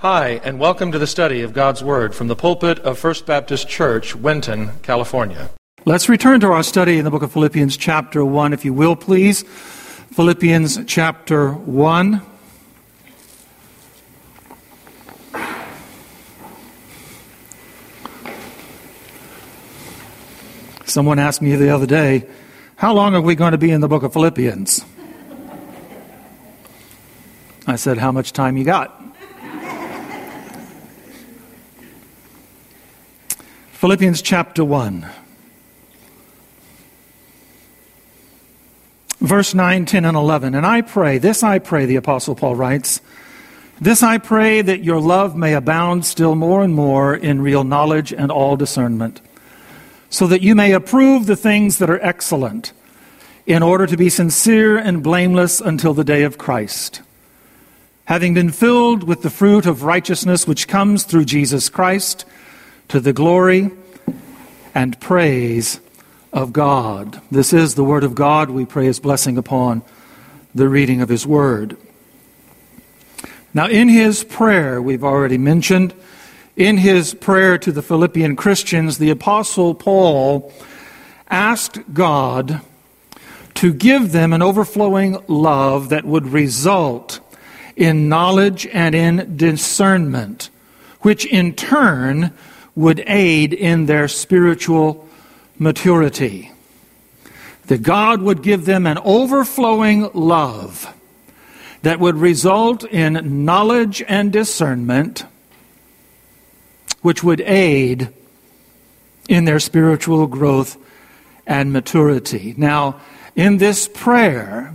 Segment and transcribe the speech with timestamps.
[0.00, 3.68] Hi, and welcome to the study of God's Word from the pulpit of First Baptist
[3.68, 5.50] Church, Winton, California.
[5.86, 8.94] Let's return to our study in the book of Philippians, chapter 1, if you will,
[8.94, 9.42] please.
[9.42, 12.22] Philippians, chapter 1.
[20.84, 22.24] Someone asked me the other day,
[22.76, 24.84] How long are we going to be in the book of Philippians?
[27.66, 28.97] I said, How much time you got?
[33.78, 35.06] Philippians chapter 1.
[39.20, 40.56] Verse 9, 10, and 11.
[40.56, 43.00] And I pray, this I pray, the Apostle Paul writes,
[43.80, 48.12] this I pray that your love may abound still more and more in real knowledge
[48.12, 49.20] and all discernment,
[50.10, 52.72] so that you may approve the things that are excellent,
[53.46, 57.00] in order to be sincere and blameless until the day of Christ,
[58.06, 62.24] having been filled with the fruit of righteousness which comes through Jesus Christ
[62.88, 63.70] to the glory
[64.74, 65.80] and praise
[66.32, 67.20] of God.
[67.30, 68.50] This is the Word of God.
[68.50, 69.82] We pray His blessing upon
[70.54, 71.76] the reading of His Word.
[73.54, 75.94] Now, in his prayer, we've already mentioned,
[76.54, 80.52] in his prayer to the Philippian Christians, the Apostle Paul
[81.30, 82.60] asked God
[83.54, 87.20] to give them an overflowing love that would result
[87.74, 90.50] in knowledge and in discernment,
[91.00, 92.32] which in turn
[92.78, 95.04] would aid in their spiritual
[95.58, 96.52] maturity.
[97.66, 100.94] That God would give them an overflowing love
[101.82, 105.24] that would result in knowledge and discernment,
[107.02, 108.10] which would aid
[109.28, 110.76] in their spiritual growth
[111.48, 112.54] and maturity.
[112.56, 113.00] Now,
[113.34, 114.72] in this prayer,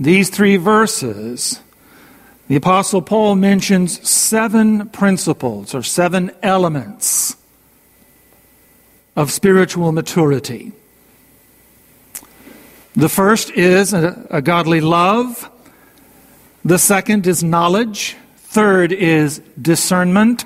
[0.00, 1.60] these three verses,
[2.46, 7.36] the Apostle Paul mentions seven principles or seven elements
[9.16, 10.72] of spiritual maturity.
[12.96, 15.50] The first is a, a, godly love.
[16.64, 18.16] The second is knowledge.
[18.36, 20.44] Third is discernment.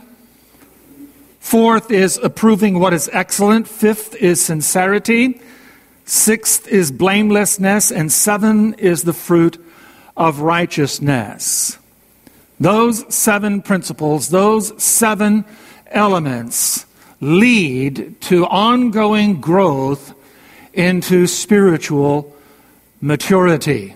[1.40, 3.68] Fourth is approving what is excellent.
[3.68, 5.40] Fifth is sincerity.
[6.04, 7.90] Sixth is blamelessness.
[7.90, 9.62] And seven is the fruit
[10.16, 11.78] of righteousness.
[12.60, 15.44] Those seven principles, those seven
[15.86, 16.86] elements
[17.20, 20.14] lead to ongoing growth
[20.72, 22.34] into spiritual
[23.00, 23.94] maturity.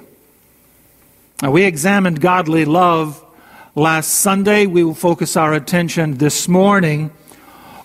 [1.42, 3.24] Now, we examined godly love
[3.74, 4.66] last Sunday.
[4.66, 7.10] We will focus our attention this morning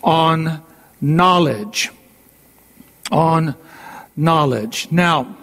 [0.03, 0.61] on
[1.01, 1.91] knowledge.
[3.11, 3.55] On
[4.15, 4.87] knowledge.
[4.91, 5.37] Now,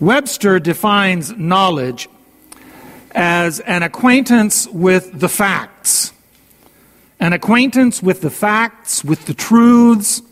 [0.00, 2.08] Webster defines knowledge
[3.12, 6.12] as an acquaintance with the facts.
[7.20, 10.22] An acquaintance with the facts, with the truths,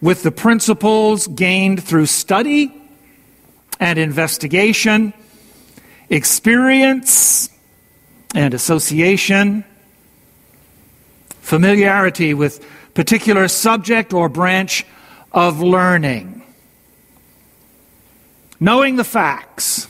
[0.00, 2.74] with the principles gained through study
[3.80, 5.12] and investigation,
[6.08, 7.48] experience
[8.34, 9.64] and association,
[11.40, 14.84] familiarity with particular subject or branch
[15.32, 16.42] of learning.
[18.60, 19.88] Knowing the facts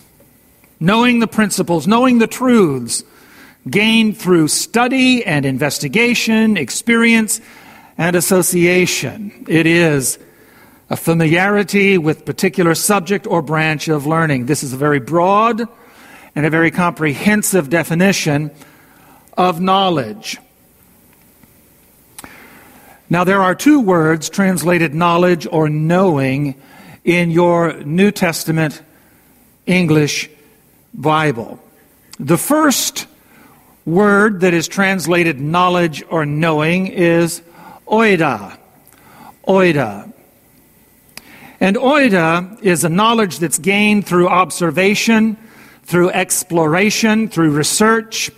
[0.82, 3.04] knowing the principles, knowing the truths
[3.70, 7.40] gained through study and investigation, experience
[7.96, 9.44] and association.
[9.48, 10.18] It is
[10.90, 14.46] a familiarity with particular subject or branch of learning.
[14.46, 15.62] This is a very broad
[16.34, 18.50] and a very comprehensive definition
[19.38, 20.38] of knowledge.
[23.08, 26.60] Now, there are two words translated knowledge or knowing
[27.04, 28.82] in your New Testament
[29.64, 30.28] English
[30.94, 31.58] Bible.
[32.18, 33.06] The first
[33.84, 37.42] word that is translated knowledge or knowing is
[37.86, 38.56] oida.
[39.46, 40.12] Oida.
[41.60, 45.36] And oida is a knowledge that's gained through observation,
[45.84, 48.30] through exploration, through research,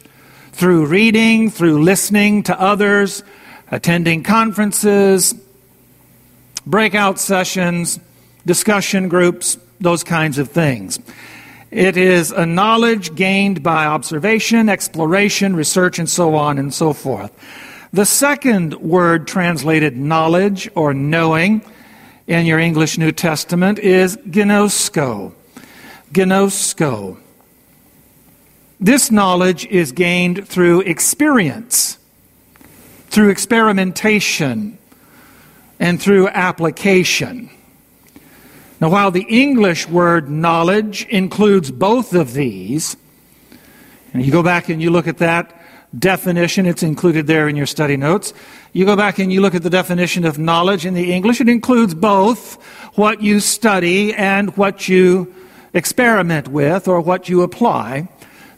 [0.52, 3.22] through reading, through listening to others,
[3.70, 5.34] attending conferences,
[6.64, 7.98] breakout sessions,
[8.46, 10.98] discussion groups, those kinds of things.
[11.74, 17.32] It is a knowledge gained by observation, exploration, research, and so on and so forth.
[17.92, 21.62] The second word translated knowledge or knowing
[22.28, 25.32] in your English New Testament is gnosko.
[26.12, 27.18] Gnosko.
[28.78, 31.98] This knowledge is gained through experience,
[33.08, 34.78] through experimentation,
[35.80, 37.50] and through application.
[38.84, 42.98] Now, while the English word knowledge includes both of these,
[44.12, 45.58] and you go back and you look at that,
[45.98, 46.66] definition.
[46.66, 48.34] It's included there in your study notes.
[48.74, 51.40] You go back and you look at the definition of knowledge in the English.
[51.40, 52.62] It includes both
[52.94, 55.34] what you study and what you
[55.72, 58.10] experiment with or what you apply.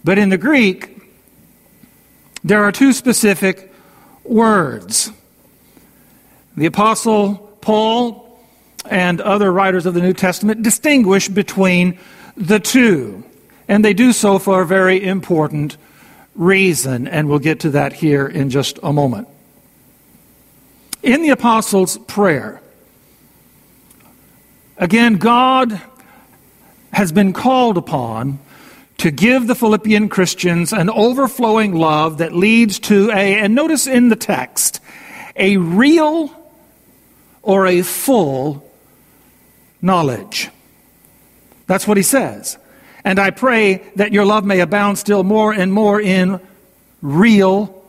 [0.03, 1.09] But in the Greek,
[2.43, 3.73] there are two specific
[4.25, 5.13] words.
[6.57, 8.26] The Apostle Paul
[8.91, 11.99] and other writers of the New Testament distinguish between
[12.37, 13.25] the two.
[13.69, 15.77] And they do so for a very important
[16.35, 19.29] reason, and we'll get to that here in just a moment.
[21.03, 22.61] In the Apostles' prayer,
[24.77, 25.81] again, God
[26.93, 28.39] has been called upon
[28.99, 34.09] to give the Philippian Christians an overflowing love that leads to a, and notice in
[34.09, 34.81] the text,
[35.37, 36.31] a real
[37.43, 38.66] or a full
[39.83, 40.51] knowledge.
[41.67, 42.59] That's what he says.
[43.05, 46.41] And I pray that your love may abound still more and more in
[47.03, 47.85] real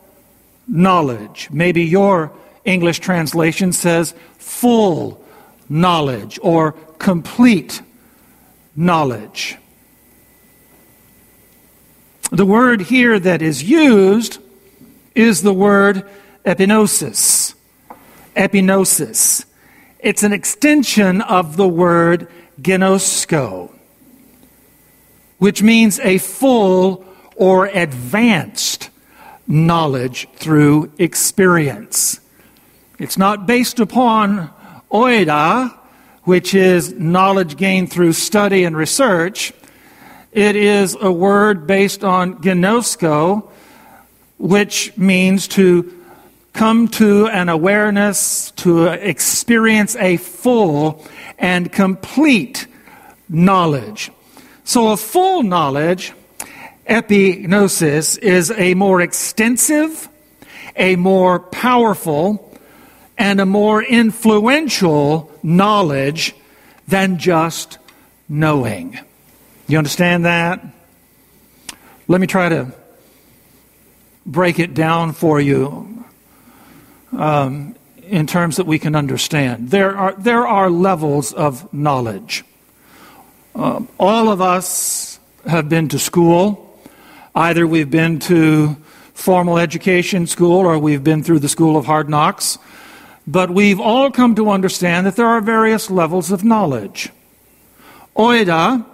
[0.68, 1.48] knowledge.
[1.50, 2.32] Maybe your
[2.64, 5.24] English translation says full
[5.68, 7.82] knowledge or complete
[8.76, 9.56] knowledge.
[12.30, 14.38] The word here that is used
[15.14, 16.04] is the word
[16.44, 17.54] epinosis.
[18.36, 19.44] Epignosis.
[20.00, 22.28] It's an extension of the word
[22.60, 23.72] ginosko
[25.38, 27.04] which means a full
[27.36, 28.90] or advanced
[29.46, 32.20] knowledge through experience.
[32.98, 34.50] It's not based upon
[34.90, 35.74] oida,
[36.24, 39.52] which is knowledge gained through study and research.
[40.32, 43.48] It is a word based on gnosko,
[44.38, 45.94] which means to
[46.58, 51.06] come to an awareness, to experience a full
[51.38, 52.66] and complete
[53.28, 54.10] knowledge.
[54.64, 56.12] So, a full knowledge,
[56.84, 60.08] epignosis, is a more extensive,
[60.74, 62.52] a more powerful,
[63.16, 66.34] and a more influential knowledge
[66.88, 67.78] than just
[68.28, 68.98] knowing.
[69.68, 70.66] You understand that?
[72.08, 72.74] Let me try to
[74.26, 75.97] break it down for you
[77.12, 79.70] um, in terms that we can understand.
[79.70, 82.44] There are, there are levels of knowledge.
[83.54, 86.80] Uh, all of us have been to school.
[87.34, 88.76] Either we've been to
[89.14, 92.58] formal education school or we've been through the school of hard knocks.
[93.26, 97.10] But we've all come to understand that there are various levels of knowledge.
[98.16, 98.84] Oida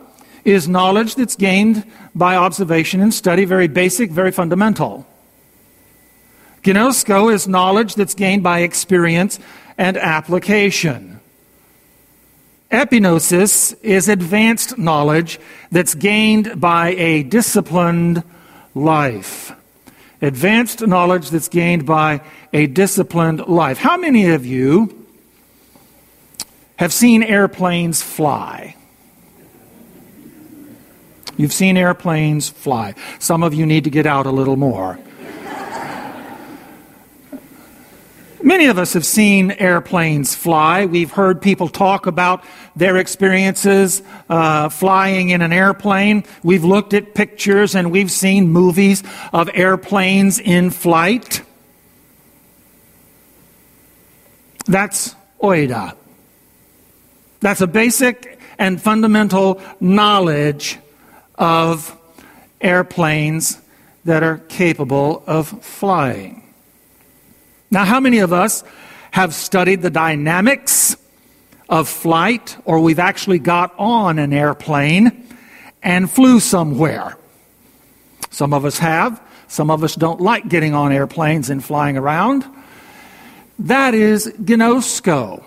[0.45, 1.85] is knowledge that's gained
[2.15, 5.07] by observation and study, very basic, very fundamental.
[6.65, 9.39] Gnosko is knowledge that's gained by experience
[9.77, 11.21] and application.
[12.71, 15.39] Epignosis is advanced knowledge
[15.71, 18.25] that's gained by a disciplined
[18.75, 19.53] life.
[20.23, 22.23] Advanced knowledge that's gained by
[22.53, 23.77] a disciplined life.
[23.77, 25.07] How many of you
[26.77, 28.75] have seen airplanes fly?
[31.37, 32.95] You've seen airplanes fly.
[33.19, 34.99] Some of you need to get out a little more.
[38.45, 40.85] Many of us have seen airplanes fly.
[40.85, 42.45] We've heard people talk about
[42.77, 46.25] their experiences uh, flying in an airplane.
[46.43, 49.03] We've looked at pictures and we've seen movies
[49.33, 51.41] of airplanes in flight.
[54.67, 55.97] That's oida.
[57.41, 60.79] That's a basic and fundamental knowledge
[61.37, 61.97] of
[62.61, 63.59] airplanes
[64.05, 66.44] that are capable of flying.
[67.75, 68.63] Now, how many of us
[69.11, 70.97] have studied the dynamics
[71.69, 75.27] of flight, or we've actually got on an airplane
[75.83, 77.19] and flew somewhere?
[78.31, 79.21] Some of us have.
[79.49, 82.45] Some of us don't like getting on airplanes and flying around.
[83.59, 85.43] That is gnosko.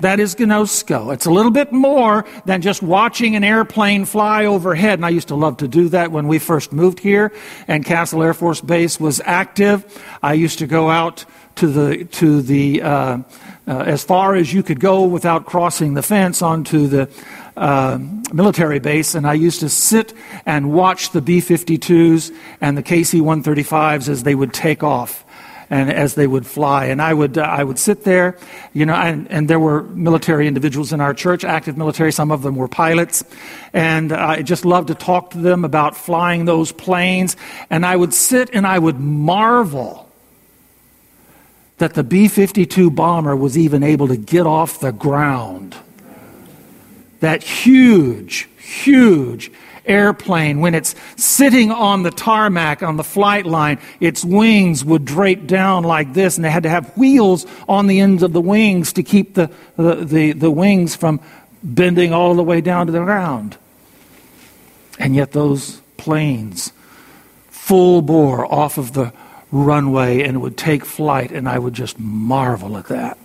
[0.00, 1.12] That is gnosko.
[1.12, 4.98] It's a little bit more than just watching an airplane fly overhead.
[4.98, 7.32] And I used to love to do that when we first moved here
[7.68, 10.02] and Castle Air Force Base was active.
[10.22, 13.18] I used to go out to the, to the uh,
[13.66, 17.08] uh, as far as you could go without crossing the fence onto the
[17.56, 17.98] uh,
[18.32, 20.12] military base, and I used to sit
[20.44, 25.24] and watch the B 52s and the KC 135s as they would take off
[25.70, 26.86] and as they would fly.
[26.86, 28.36] And I would, uh, I would sit there,
[28.74, 32.12] you know, and, and there were military individuals in our church, active military.
[32.12, 33.24] Some of them were pilots.
[33.72, 37.36] And I just loved to talk to them about flying those planes.
[37.70, 40.03] And I would sit and I would marvel
[41.78, 45.76] that the B 52 bomber was even able to get off the ground.
[47.20, 49.50] That huge, huge
[49.86, 55.46] airplane, when it's sitting on the tarmac on the flight line, its wings would drape
[55.46, 58.92] down like this, and they had to have wheels on the ends of the wings
[58.94, 61.20] to keep the, the, the, the wings from
[61.62, 63.56] bending all the way down to the ground.
[64.98, 66.72] And yet, those planes,
[67.48, 69.12] full bore off of the
[69.54, 73.16] runway, and would take flight, and I would just marvel at that.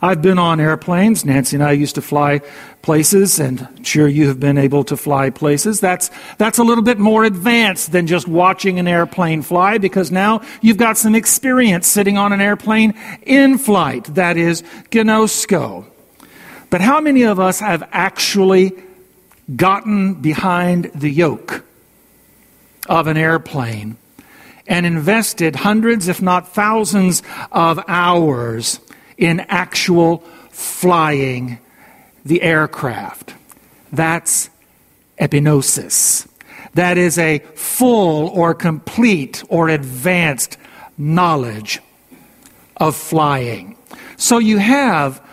[0.00, 1.24] I've been on airplanes.
[1.24, 2.40] Nancy and I used to fly
[2.82, 5.80] places, and I'm sure you have been able to fly places.
[5.80, 10.42] That's, that's a little bit more advanced than just watching an airplane fly because now
[10.60, 14.04] you've got some experience sitting on an airplane in flight.
[14.14, 15.86] That is ginosko.
[16.70, 18.72] But how many of us have actually
[19.56, 21.64] gotten behind the yoke
[22.88, 23.96] of an airplane
[24.68, 28.78] and invested hundreds, if not thousands, of hours
[29.16, 30.18] in actual
[30.50, 31.58] flying
[32.24, 33.34] the aircraft.
[33.90, 34.50] That's
[35.18, 36.28] epignosis.
[36.74, 40.58] That is a full or complete or advanced
[40.96, 41.80] knowledge
[42.76, 43.76] of flying.
[44.16, 45.24] So you have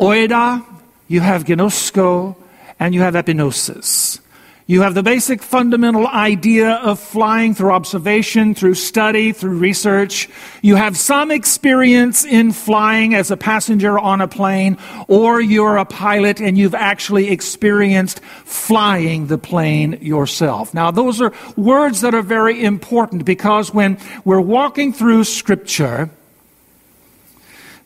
[0.00, 0.64] oida,
[1.08, 2.34] you have ginosko,
[2.80, 4.20] and you have epignosis.
[4.66, 10.26] You have the basic fundamental idea of flying through observation, through study, through research.
[10.62, 15.84] You have some experience in flying as a passenger on a plane, or you're a
[15.84, 20.72] pilot and you've actually experienced flying the plane yourself.
[20.72, 26.08] Now, those are words that are very important because when we're walking through Scripture,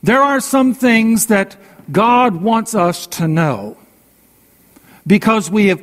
[0.04, 1.56] there are some things that
[1.90, 3.76] God wants us to know
[5.04, 5.82] because we have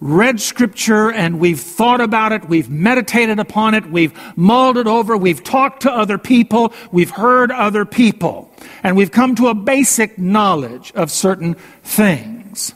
[0.00, 5.16] read Scripture and we've thought about it, we've meditated upon it, we've mulled it over,
[5.16, 10.18] we've talked to other people, we've heard other people, and we've come to a basic
[10.18, 12.74] knowledge of certain things.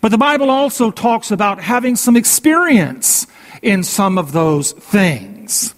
[0.00, 3.26] But the Bible also talks about having some experience
[3.62, 5.74] in some of those things.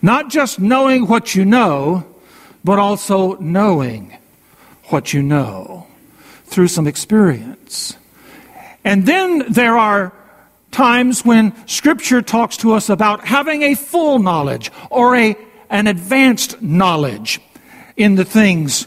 [0.00, 2.06] Not just knowing what you know,
[2.64, 4.16] but also knowing
[4.84, 5.86] what you know
[6.46, 7.97] through some experience.
[8.84, 10.12] And then there are
[10.70, 15.36] times when Scripture talks to us about having a full knowledge or a,
[15.70, 17.40] an advanced knowledge
[17.96, 18.86] in the things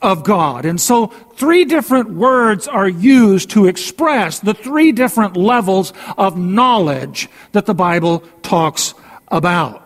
[0.00, 0.64] of God.
[0.64, 7.28] And so, three different words are used to express the three different levels of knowledge
[7.52, 8.94] that the Bible talks
[9.28, 9.78] about.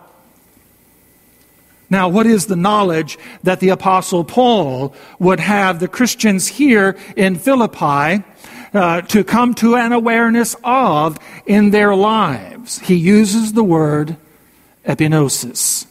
[1.89, 7.35] Now, what is the knowledge that the Apostle Paul would have the Christians here in
[7.35, 8.23] Philippi
[8.77, 12.79] uh, to come to an awareness of in their lives.
[12.79, 14.15] He uses the word
[14.85, 15.85] epignosis.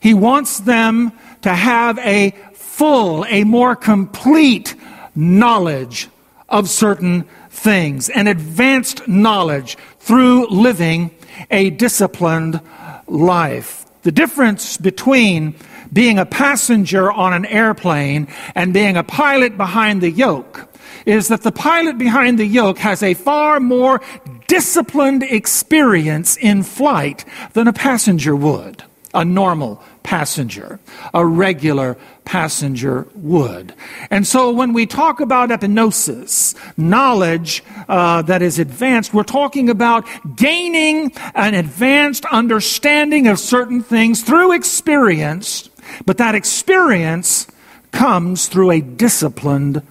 [0.00, 4.74] He wants them to have a full, a more complete
[5.14, 6.08] knowledge
[6.48, 11.10] of certain things, an advanced knowledge through living
[11.50, 12.60] a disciplined
[13.06, 13.84] life.
[14.02, 15.54] The difference between
[15.92, 20.68] being a passenger on an airplane and being a pilot behind the yoke
[21.06, 24.02] is that the pilot behind the yoke has a far more
[24.48, 28.82] disciplined experience in flight than a passenger would,
[29.14, 30.78] a normal passenger,
[31.14, 33.74] a regular passenger would.
[34.10, 40.06] And so when we talk about epignosis, knowledge uh, that is advanced, we're talking about
[40.36, 45.70] gaining an advanced understanding of certain things through experience,
[46.04, 47.46] but that experience
[47.92, 49.82] comes through a disciplined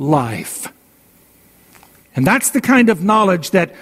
[0.00, 0.72] life.
[2.16, 3.74] And that's the kind of knowledge that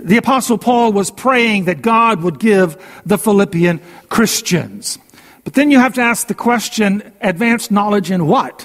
[0.00, 4.98] the Apostle Paul was praying that God would give the Philippian Christians.
[5.44, 8.62] But then you have to ask the question advanced knowledge in what?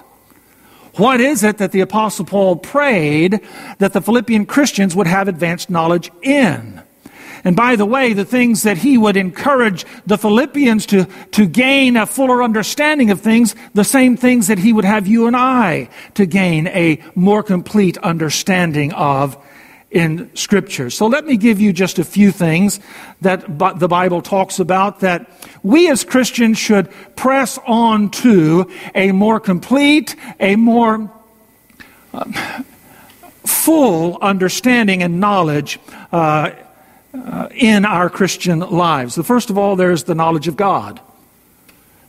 [0.96, 3.42] What is it that the Apostle Paul prayed
[3.78, 6.82] that the Philippian Christians would have advanced knowledge in?
[7.43, 11.98] And by the way, the things that he would encourage the Philippians to, to gain
[11.98, 15.89] a fuller understanding of things, the same things that he would have you and I
[16.15, 19.38] to gain a more complete understanding of
[19.91, 20.89] in Scripture.
[20.89, 22.79] So let me give you just a few things
[23.22, 25.31] that the Bible talks about that
[25.63, 31.12] we as Christians should press on to a more complete, a more
[32.13, 32.34] um,
[33.46, 35.79] full understanding and knowledge
[36.12, 36.51] uh,
[37.13, 39.16] uh, in our Christian lives.
[39.16, 41.00] The first of all, there's the knowledge of God.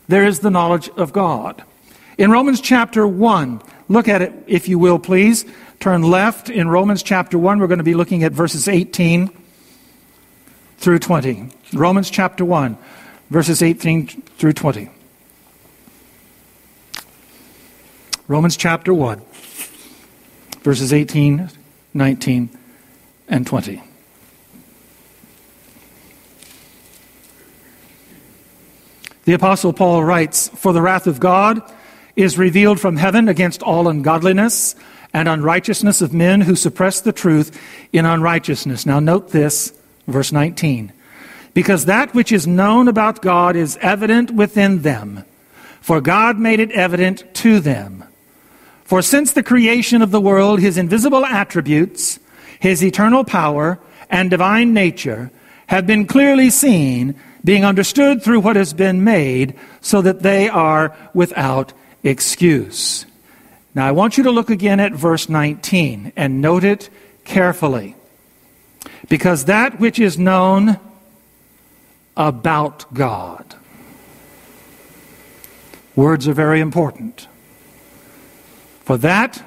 [0.08, 1.62] There is the knowledge of God.
[2.18, 5.44] In Romans chapter 1, look at it if you will, please.
[5.78, 7.58] Turn left in Romans chapter 1.
[7.58, 9.30] We're going to be looking at verses 18
[10.76, 11.48] through 20.
[11.72, 12.76] Romans chapter 1,
[13.30, 14.90] verses 18 through 20.
[18.28, 19.22] Romans chapter 1,
[20.62, 21.50] verses 18,
[21.94, 22.58] 19,
[23.28, 23.82] and 20.
[29.30, 31.62] The Apostle Paul writes, For the wrath of God
[32.16, 34.74] is revealed from heaven against all ungodliness
[35.14, 37.56] and unrighteousness of men who suppress the truth
[37.92, 38.86] in unrighteousness.
[38.86, 39.72] Now, note this,
[40.08, 40.92] verse 19.
[41.54, 45.24] Because that which is known about God is evident within them,
[45.80, 48.02] for God made it evident to them.
[48.82, 52.18] For since the creation of the world, his invisible attributes,
[52.58, 53.78] his eternal power,
[54.10, 55.30] and divine nature
[55.68, 60.96] have been clearly seen, being understood through what has been made, so that they are
[61.14, 63.06] without excuse.
[63.74, 66.90] Now, I want you to look again at verse 19 and note it
[67.24, 67.94] carefully.
[69.08, 70.78] Because that which is known
[72.16, 73.54] about God.
[75.94, 77.26] Words are very important.
[78.84, 79.42] For that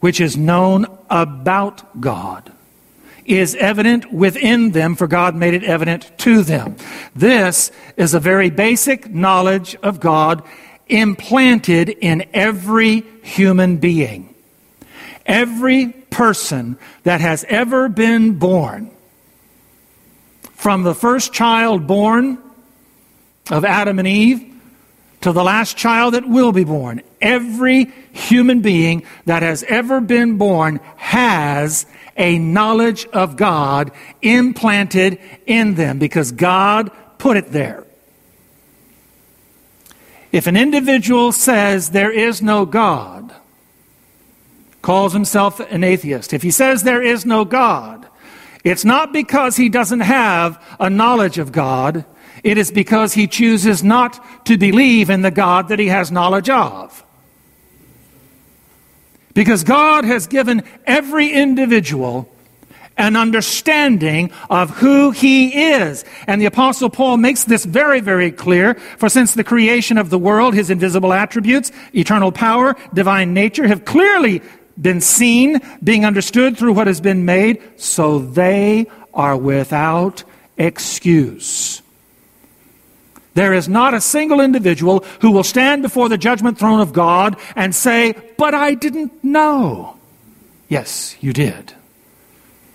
[0.00, 2.51] which is known about God
[3.24, 6.76] is evident within them, for God made it evident to them.
[7.14, 10.42] This is a very basic knowledge of God
[10.88, 14.34] implanted in every human being.
[15.24, 18.90] Every person that has ever been born,
[20.54, 22.38] from the first child born
[23.50, 24.48] of Adam and Eve
[25.22, 30.36] to the last child that will be born, every human being that has ever been
[30.36, 31.86] born has
[32.16, 37.84] a knowledge of God implanted in them because God put it there.
[40.32, 43.34] If an individual says there is no God,
[44.80, 48.08] calls himself an atheist, if he says there is no God,
[48.64, 52.04] it's not because he doesn't have a knowledge of God,
[52.42, 56.48] it is because he chooses not to believe in the God that he has knowledge
[56.48, 57.01] of.
[59.34, 62.28] Because God has given every individual
[62.96, 66.04] an understanding of who he is.
[66.26, 68.74] And the apostle Paul makes this very, very clear.
[68.98, 73.84] For since the creation of the world, his invisible attributes, eternal power, divine nature have
[73.84, 74.42] clearly
[74.80, 80.24] been seen, being understood through what has been made, so they are without
[80.56, 81.81] excuse.
[83.34, 87.36] There is not a single individual who will stand before the judgment throne of God
[87.56, 89.96] and say, But I didn't know.
[90.68, 91.74] Yes, you did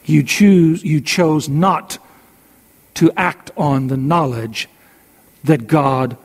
[0.08, 1.98] you choose you chose not
[2.96, 4.68] to act on the knowledge
[5.44, 6.18] that God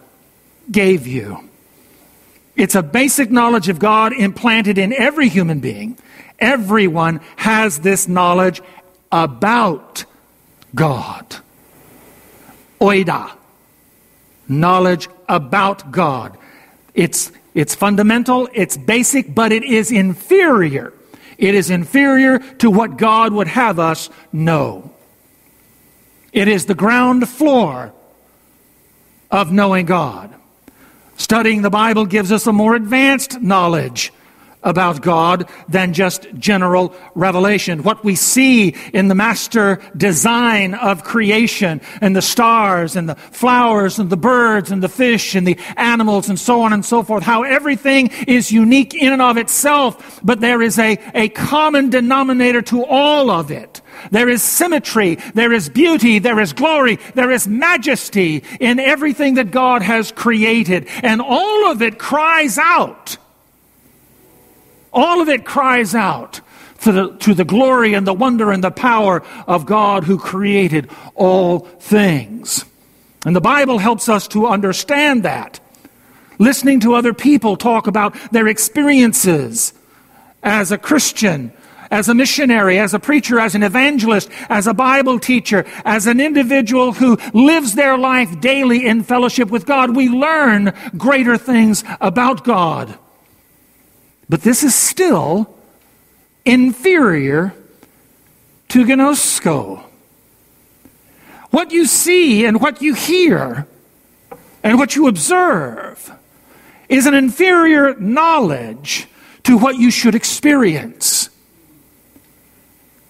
[0.71, 1.49] gave you.
[2.57, 5.99] It's a basic knowledge of God implanted in every human being.
[6.39, 8.63] Everyone has this knowledge
[9.11, 10.05] about
[10.75, 11.37] God.
[12.81, 13.33] Oida.
[14.61, 16.37] Knowledge about God.
[16.95, 20.93] It's, it's fundamental, it's basic, but it is inferior
[21.43, 24.95] it is inferior to what God would have us know.
[26.33, 27.93] It is the ground floor
[29.29, 30.33] of knowing God.
[31.17, 34.13] Studying the Bible gives us a more advanced knowledge
[34.63, 37.83] about God than just general revelation.
[37.83, 43.99] What we see in the master design of creation and the stars and the flowers
[43.99, 47.23] and the birds and the fish and the animals and so on and so forth,
[47.23, 52.63] how everything is unique in and of itself, but there is a, a common denominator
[52.63, 53.81] to all of it.
[54.11, 59.51] There is symmetry, there is beauty, there is glory, there is majesty in everything that
[59.51, 60.89] God has created.
[61.03, 63.17] And all of it cries out
[64.93, 66.41] all of it cries out
[66.81, 70.91] to the, to the glory and the wonder and the power of God who created
[71.15, 72.65] all things.
[73.25, 75.61] And the Bible helps us to understand that.
[76.39, 79.73] Listening to other people talk about their experiences
[80.43, 81.53] as a Christian,
[81.93, 86.21] as a missionary, as a preacher, as an evangelist, as a Bible teacher, as an
[86.21, 92.43] individual who lives their life daily in fellowship with God, we learn greater things about
[92.43, 92.99] God.
[94.33, 95.55] But this is still
[96.47, 97.53] inferior
[98.69, 99.85] to gnosko.
[101.51, 103.67] What you see and what you hear
[104.63, 106.11] and what you observe
[106.89, 109.07] is an inferior knowledge
[109.43, 111.29] to what you should experience.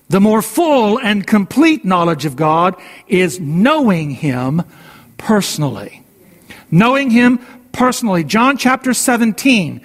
[0.09, 2.75] The more full and complete knowledge of God
[3.07, 4.65] is knowing Him
[5.19, 6.03] personally.
[6.69, 7.39] Knowing Him
[7.71, 8.25] personally.
[8.25, 9.83] John chapter 17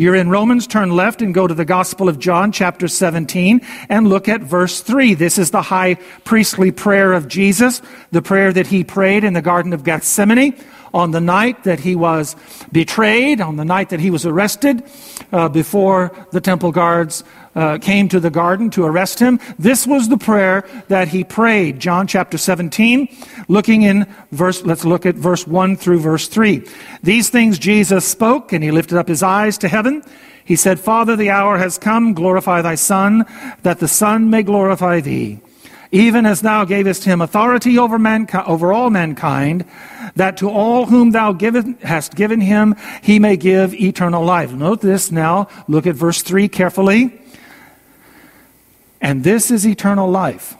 [0.00, 3.60] you're in Romans, turn left and go to the Gospel of John, chapter 17,
[3.90, 5.12] and look at verse 3.
[5.12, 9.42] This is the high priestly prayer of Jesus, the prayer that he prayed in the
[9.42, 10.54] Garden of Gethsemane
[10.94, 12.34] on the night that he was
[12.72, 14.82] betrayed, on the night that he was arrested,
[15.32, 17.22] uh, before the temple guards
[17.54, 19.40] uh, came to the garden to arrest him.
[19.58, 21.80] This was the prayer that he prayed.
[21.80, 23.08] John chapter 17,
[23.48, 26.62] looking in verse, let's look at verse 1 through verse 3.
[27.02, 30.02] These things Jesus spoke, and he lifted up his eyes to heaven.
[30.44, 33.24] He said, Father, the hour has come, glorify thy Son,
[33.62, 35.40] that the Son may glorify thee
[35.92, 39.64] even as thou gavest him authority over, mankind, over all mankind,
[40.16, 44.52] that to all whom thou given, hast given him, he may give eternal life.
[44.52, 45.48] Note this now.
[45.68, 47.20] Look at verse 3 carefully.
[49.00, 50.56] And this is eternal life,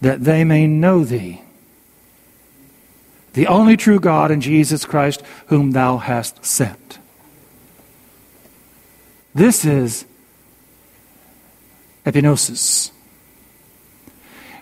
[0.00, 1.42] that they may know thee,
[3.34, 6.98] the only true God, and Jesus Christ, whom thou hast sent.
[9.34, 10.06] This is
[12.06, 12.90] epignosis.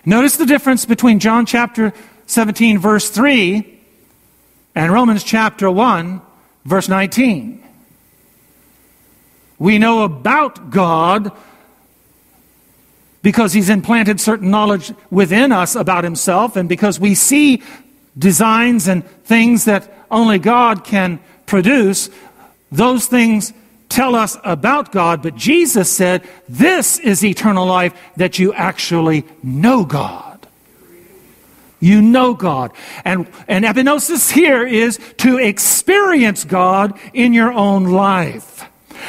[0.05, 1.93] Notice the difference between John chapter
[2.25, 3.79] 17, verse 3,
[4.75, 6.21] and Romans chapter 1,
[6.65, 7.64] verse 19.
[9.57, 11.31] We know about God
[13.21, 17.63] because He's implanted certain knowledge within us about Himself, and because we see
[18.17, 22.09] designs and things that only God can produce,
[22.71, 23.53] those things
[23.89, 29.85] tell us about God, but Jesus said, This is eternal life, that you actually know
[29.85, 30.47] God.
[31.79, 32.71] You know God.
[33.03, 38.65] And, and epignosis here is to experience God in your own life.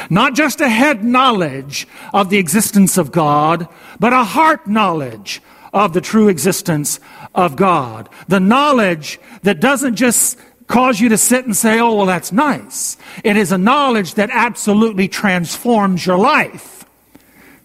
[0.09, 3.67] Not just a head knowledge of the existence of God,
[3.99, 5.41] but a heart knowledge
[5.73, 6.99] of the true existence
[7.35, 8.09] of God.
[8.27, 12.97] The knowledge that doesn't just cause you to sit and say, oh, well, that's nice.
[13.23, 16.85] It is a knowledge that absolutely transforms your life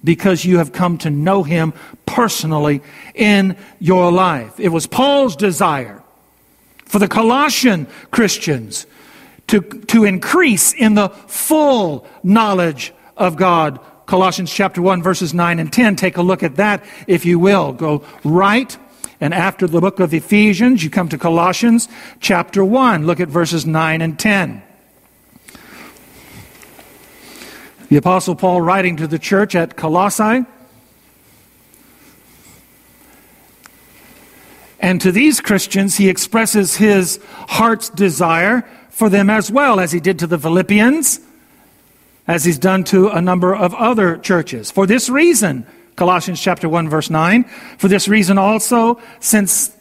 [0.05, 1.73] because you have come to know Him
[2.07, 2.83] personally
[3.15, 4.59] in your life.
[4.59, 6.03] It was Paul's desire
[6.85, 8.87] for the Colossian Christians
[9.53, 13.79] to, to increase in the full knowledge of God.
[14.07, 15.97] Colossians chapter 1 verses 9 and 10.
[15.97, 17.75] Take a look at that if you will.
[17.75, 18.75] Go right
[19.21, 21.87] and after the book of Ephesians, you come to Colossians
[22.19, 23.07] chapter 1.
[23.07, 24.62] Look at verses 9 and 10.
[27.91, 30.47] The Apostle Paul, writing to the church at Colossae,
[34.81, 40.01] and to these Christians, he expresses his heart's desire for them as well, as he
[40.01, 41.19] did to the Philippians,
[42.29, 44.71] as he's done to a number of other churches.
[44.71, 47.45] For this reason, Colossians chapter 1 verse 9.
[47.79, 49.75] For this reason also, since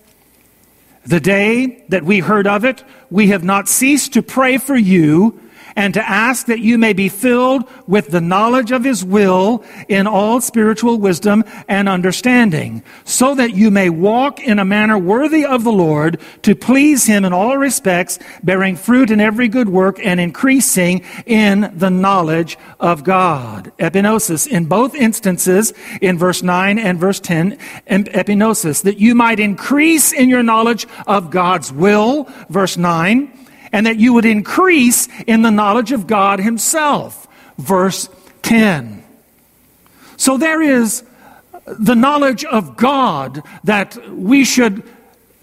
[1.06, 5.41] the day that we heard of it, we have not ceased to pray for you
[5.76, 10.08] and to ask that you may be filled with the knowledge of his will in
[10.08, 15.64] all spiritual wisdom and understanding, so that you may walk in a manner worthy of
[15.64, 20.20] the Lord, to please him in all respects, bearing fruit in every good work and
[20.20, 23.72] increasing in the knowledge of God.
[23.80, 27.58] Epignosis, in both instances, in verse 9 and verse 10,
[27.88, 33.41] epignosis, that you might increase in your knowledge of God's will, verse 9,
[33.72, 37.28] and that you would increase in the knowledge of God Himself.
[37.58, 38.10] Verse
[38.42, 39.04] 10.
[40.18, 41.04] So there is
[41.66, 44.84] the knowledge of God that we should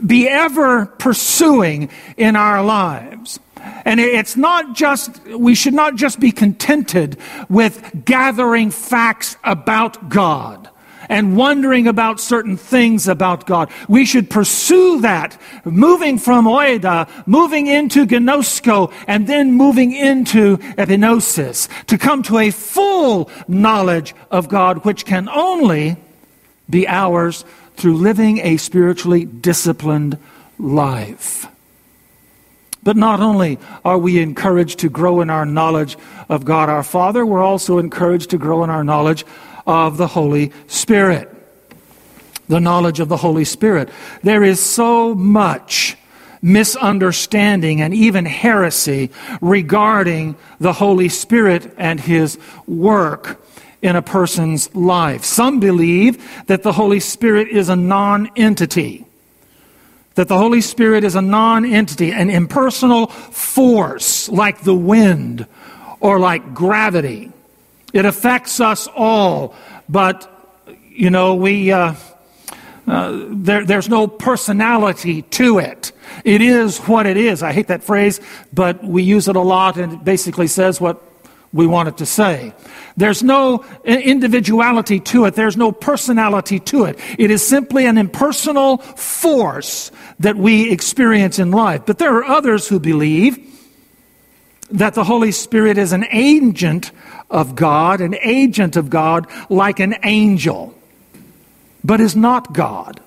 [0.05, 3.41] be ever pursuing in our lives.
[3.85, 10.71] And it's not just, we should not just be contented with gathering facts about God
[11.09, 13.71] and wondering about certain things about God.
[13.88, 21.68] We should pursue that, moving from oida, moving into gnosko, and then moving into epignosis
[21.87, 25.97] to come to a full knowledge of God, which can only
[26.68, 27.44] be ours
[27.77, 30.18] through living a spiritually disciplined
[30.59, 31.47] life.
[32.83, 35.97] But not only are we encouraged to grow in our knowledge
[36.29, 39.25] of God our Father, we're also encouraged to grow in our knowledge
[39.69, 41.31] of the Holy Spirit.
[42.49, 43.91] The knowledge of the Holy Spirit.
[44.23, 45.97] There is so much
[46.41, 53.45] misunderstanding and even heresy regarding the Holy Spirit and His work
[53.83, 55.25] in a person's life.
[55.25, 59.05] Some believe that the Holy Spirit is a non entity,
[60.15, 65.47] that the Holy Spirit is a non entity, an impersonal force like the wind
[66.01, 67.33] or like gravity.
[67.99, 69.57] It affects us all,
[69.89, 70.31] but,
[70.91, 71.95] you know, we, uh,
[72.87, 75.91] uh, there, there's no personality to it.
[76.25, 77.43] It is what it is.
[77.43, 78.21] I hate that phrase,
[78.53, 81.03] but we use it a lot, and it basically says what,
[81.53, 82.53] we want it to say.
[82.97, 85.35] There's no individuality to it.
[85.35, 87.01] There's no personality to it.
[87.19, 91.83] It is simply an impersonal force that we experience in life.
[91.85, 93.39] But there are others who believe
[94.71, 96.93] that the Holy Spirit is an agent
[97.31, 100.75] of God, an agent of God like an angel,
[101.85, 103.01] but is not God.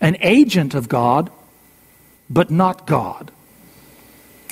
[0.00, 1.30] An agent of God,
[2.28, 3.30] but not God.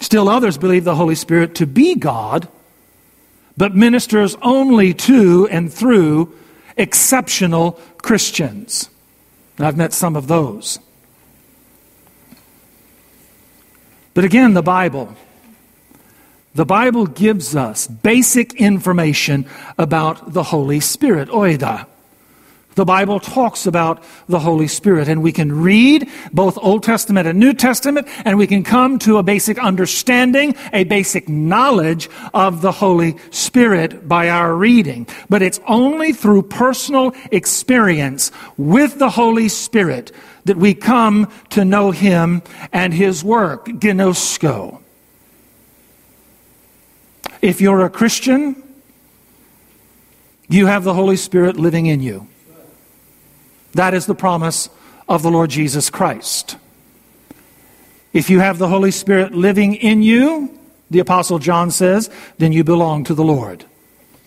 [0.01, 2.49] Still, others believe the Holy Spirit to be God,
[3.57, 6.33] but ministers only to and through
[6.77, 8.91] exceptional Christians.
[9.59, 10.79] I've met some of those.
[14.15, 15.15] But again, the Bible.
[16.55, 21.87] The Bible gives us basic information about the Holy Spirit, oida.
[22.75, 27.37] The Bible talks about the Holy Spirit, and we can read both Old Testament and
[27.37, 32.71] New Testament, and we can come to a basic understanding, a basic knowledge of the
[32.71, 35.09] Holy Spirit by our reading.
[35.29, 40.13] But it's only through personal experience with the Holy Spirit
[40.45, 44.81] that we come to know Him and His work, gnosko.
[47.41, 48.63] If you're a Christian,
[50.49, 52.27] you have the Holy Spirit living in you.
[53.73, 54.71] That is the promise
[55.09, 56.57] of the Lord Jesus Christ.
[58.13, 60.59] If you have the Holy Spirit living in you,
[60.91, 63.65] the Apostle John says, then you belong to the Lord.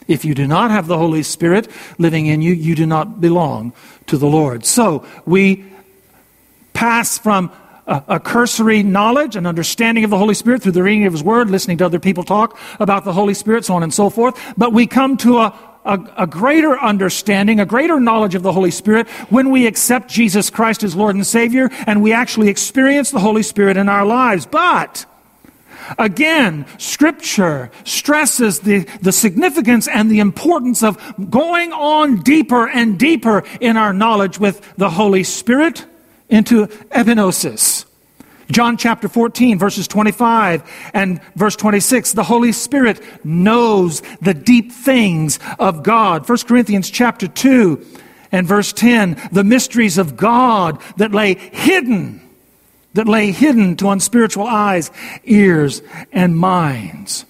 [0.07, 3.73] If you do not have the Holy Spirit living in you, you do not belong
[4.07, 4.65] to the Lord.
[4.65, 5.65] So we
[6.73, 7.51] pass from
[7.91, 11.23] a, a, cursory knowledge and understanding of the Holy Spirit through the reading of His
[11.23, 14.39] Word, listening to other people talk about the Holy Spirit, so on and so forth,
[14.57, 18.71] but we come to a, a, a, greater understanding, a greater knowledge of the Holy
[18.71, 23.19] Spirit when we accept Jesus Christ as Lord and Savior and we actually experience the
[23.19, 24.45] Holy Spirit in our lives.
[24.45, 25.05] But,
[25.99, 30.97] again, Scripture stresses the, the significance and the importance of
[31.29, 35.85] going on deeper and deeper in our knowledge with the Holy Spirit
[36.31, 37.80] into epignosis.
[38.51, 42.13] John chapter 14, verses 25 and verse 26.
[42.13, 46.27] The Holy Spirit knows the deep things of God.
[46.27, 47.85] 1 Corinthians chapter 2
[48.31, 49.29] and verse 10.
[49.31, 52.21] The mysteries of God that lay hidden,
[52.93, 54.91] that lay hidden to unspiritual eyes,
[55.23, 57.25] ears, and minds.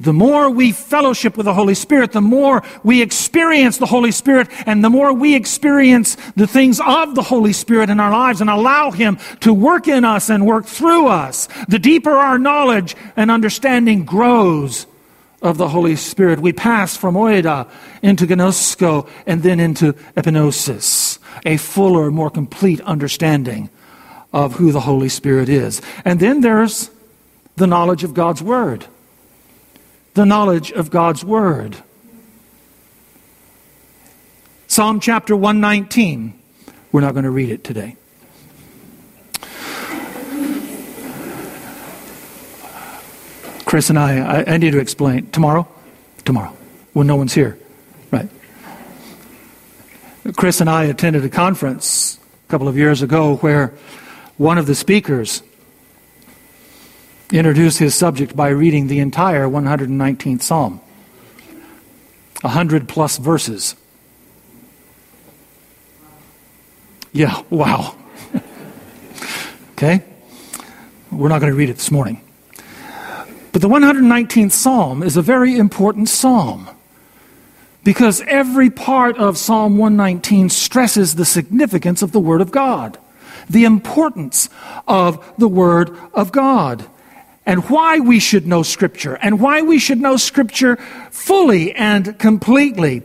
[0.00, 4.48] The more we fellowship with the Holy Spirit, the more we experience the Holy Spirit,
[4.66, 8.50] and the more we experience the things of the Holy Spirit in our lives and
[8.50, 13.30] allow Him to work in us and work through us, the deeper our knowledge and
[13.30, 14.86] understanding grows
[15.40, 16.40] of the Holy Spirit.
[16.40, 17.70] We pass from oida
[18.02, 23.70] into gnosko and then into epignosis, a fuller, more complete understanding
[24.32, 25.80] of who the Holy Spirit is.
[26.04, 26.90] And then there's
[27.54, 28.86] the knowledge of God's Word
[30.14, 31.76] the knowledge of God's Word.
[34.68, 36.40] Psalm chapter 119.
[36.92, 37.96] We're not going to read it today.
[43.64, 45.30] Chris and I, I, I need to explain.
[45.32, 45.66] Tomorrow?
[46.24, 46.56] Tomorrow,
[46.92, 47.58] when no one's here.
[48.12, 48.28] Right.
[50.36, 53.74] Chris and I attended a conference a couple of years ago where
[54.36, 55.42] one of the speakers
[57.38, 60.80] introduce his subject by reading the entire 119th Psalm.
[62.42, 63.74] A hundred plus verses.
[67.12, 67.96] Yeah, wow.
[69.72, 70.02] okay?
[71.10, 72.20] We're not going to read it this morning.
[73.52, 76.68] But the 119th Psalm is a very important psalm
[77.84, 82.98] because every part of Psalm 119 stresses the significance of the Word of God,
[83.48, 84.48] the importance
[84.88, 86.86] of the Word of God
[87.46, 90.76] and why we should know Scripture, and why we should know Scripture
[91.10, 93.02] fully and completely.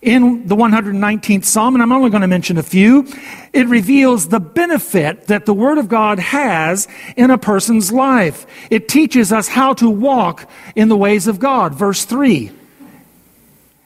[0.00, 3.08] In the 119th Psalm, and I'm only going to mention a few,
[3.52, 8.46] it reveals the benefit that the Word of God has in a person's life.
[8.70, 12.52] It teaches us how to walk in the ways of God, verse 3,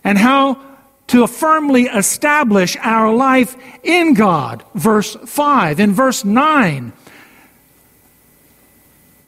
[0.05, 0.61] and how
[1.09, 5.81] to firmly establish our life in God, verse 5.
[5.81, 6.93] In verse 9,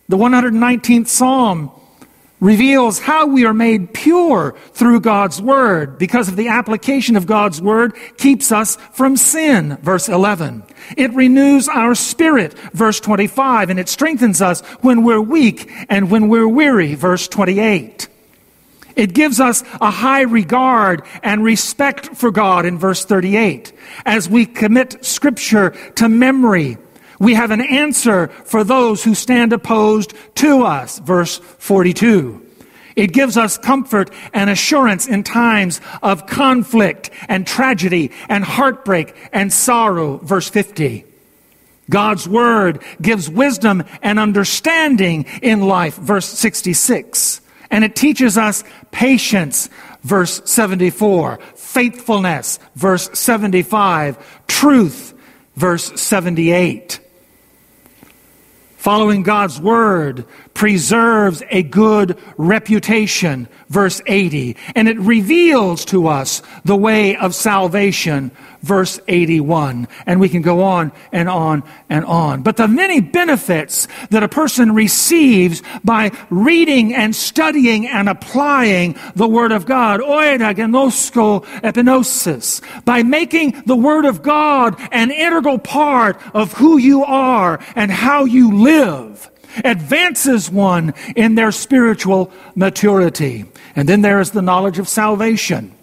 [0.09, 1.71] the 119th Psalm
[2.41, 5.99] reveals how we are made pure through God's Word.
[5.99, 10.63] Because of the application of God's Word keeps us from sin, verse 11.
[10.97, 16.29] It renews our spirit, verse 25, and it strengthens us when we're weak and when
[16.29, 18.09] we're weary, verse 28.
[18.95, 23.73] It gives us a high regard and respect for God in verse 38
[24.05, 26.77] as we commit Scripture to memory
[27.19, 30.99] We have an answer for those who stand opposed to us.
[30.99, 32.41] Verse 42.
[32.97, 39.53] It gives us comfort and assurance in times of conflict and tragedy and heartbreak and
[39.53, 40.19] sorrow.
[40.19, 41.05] Verse 50.
[41.91, 45.97] God's word gives wisdom and understanding in life.
[45.97, 47.41] Verse 66.
[47.71, 49.69] And it teaches us patience.
[50.03, 51.41] Verse 74.
[51.57, 52.59] Faithfulness.
[52.77, 54.47] Verse 75.
[54.47, 55.15] Truth.
[55.57, 57.01] Verse 78.
[58.85, 66.77] Following God's word preserves a good reputation, verse 80, and it reveals to us the
[66.77, 68.31] way of salvation,
[68.65, 69.87] verse 81.
[70.07, 72.43] And we can go on and on and on.
[72.43, 79.29] But the many benefits that a person receives by reading and studying and applying the
[79.29, 86.19] Word of God, oida ginosko epignosis, by making the Word of God an integral part
[86.33, 89.31] of who you are and how you live,
[89.65, 93.45] advances one in their spiritual maturity.
[93.77, 95.75] And then there is the knowledge of salvation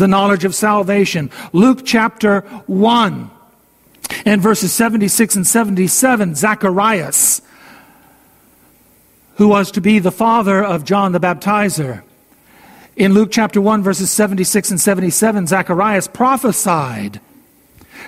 [0.00, 1.30] the knowledge of salvation.
[1.52, 3.30] Luke chapter 1
[4.24, 7.42] and verses 76 and 77, Zacharias,
[9.36, 12.02] who was to be the father of John the Baptizer.
[12.96, 17.20] In Luke chapter 1, verses 76 and 77, Zacharias prophesied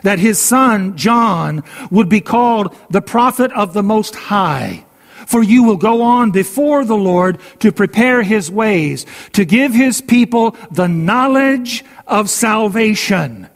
[0.03, 4.85] that his son John would be called the prophet of the Most High.
[5.27, 10.01] For you will go on before the Lord to prepare his ways, to give his
[10.01, 13.49] people the knowledge of salvation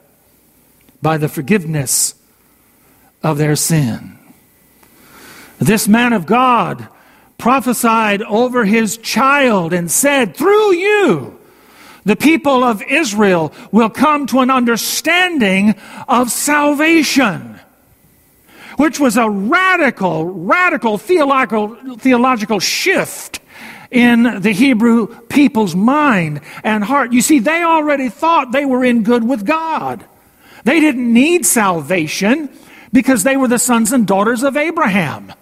[1.03, 2.15] by the forgiveness
[3.23, 4.19] of their sin.
[5.59, 6.89] This man of God
[7.39, 11.39] prophesied over his child and said, Through you,
[12.05, 15.75] the people of Israel will come to an understanding
[16.09, 17.56] of salvation
[18.77, 23.41] which was a radical, radical theological, theological shift
[23.91, 27.13] in the Hebrew people's mind and heart.
[27.13, 30.05] You see, they already thought they were in good with God.
[30.65, 32.51] They didn't need salvation
[32.93, 35.33] because they were the sons and daughters of Abraham.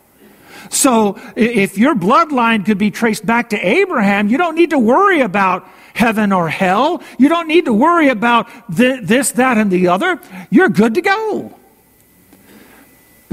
[0.70, 5.20] So if your bloodline could be traced back to Abraham, you don't need to worry
[5.20, 7.03] about heaven or hell.
[7.18, 10.20] You don't need to worry about this, that, and the other.
[10.51, 11.59] You're good to go.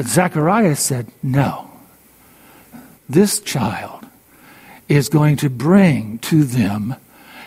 [0.01, 1.69] But Zacharias said, No.
[3.07, 4.07] This child
[4.89, 6.95] is going to bring to them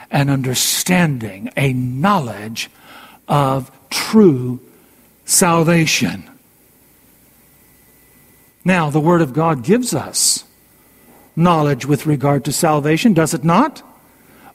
[0.09, 2.71] an understanding, a knowledge
[3.27, 4.61] of true
[5.25, 6.31] salvation.
[8.64, 10.45] Now, the Word of God gives us
[11.35, 13.83] knowledge with regard to salvation, does it not?